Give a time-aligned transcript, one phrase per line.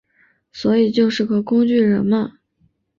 [0.51, 2.39] 所以就是个工具人嘛